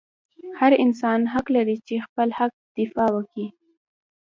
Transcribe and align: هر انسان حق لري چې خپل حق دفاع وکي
هر 0.59 0.71
انسان 0.83 1.19
حق 1.33 1.47
لري 1.55 1.77
چې 1.87 2.03
خپل 2.05 2.27
حق 2.39 2.53
دفاع 2.79 3.09
وکي 3.13 3.45